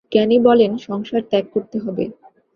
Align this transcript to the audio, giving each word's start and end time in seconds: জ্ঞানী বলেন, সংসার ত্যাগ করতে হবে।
জ্ঞানী 0.11 0.37
বলেন, 0.39 0.71
সংসার 0.77 1.21
ত্যাগ 1.29 1.45
করতে 1.53 1.77
হবে। 1.79 2.03